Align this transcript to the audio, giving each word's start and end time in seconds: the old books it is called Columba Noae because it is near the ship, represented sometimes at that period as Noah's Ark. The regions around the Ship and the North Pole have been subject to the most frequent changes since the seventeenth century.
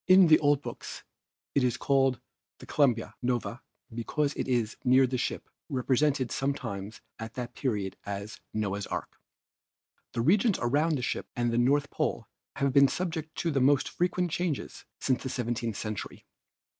the 0.07 0.39
old 0.39 0.63
books 0.63 1.03
it 1.53 1.63
is 1.63 1.77
called 1.77 2.19
Columba 2.65 3.13
Noae 3.23 3.59
because 3.93 4.33
it 4.33 4.47
is 4.47 4.75
near 4.83 5.05
the 5.05 5.19
ship, 5.19 5.47
represented 5.69 6.31
sometimes 6.31 7.01
at 7.19 7.35
that 7.35 7.53
period 7.53 7.97
as 8.03 8.41
Noah's 8.51 8.87
Ark. 8.87 9.19
The 10.13 10.21
regions 10.21 10.57
around 10.59 10.95
the 10.95 11.03
Ship 11.03 11.27
and 11.35 11.51
the 11.51 11.59
North 11.59 11.91
Pole 11.91 12.27
have 12.55 12.73
been 12.73 12.87
subject 12.87 13.35
to 13.35 13.51
the 13.51 13.61
most 13.61 13.89
frequent 13.89 14.31
changes 14.31 14.85
since 14.99 15.21
the 15.21 15.29
seventeenth 15.29 15.77
century. 15.77 16.25